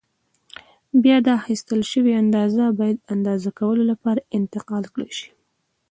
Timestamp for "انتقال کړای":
4.37-5.11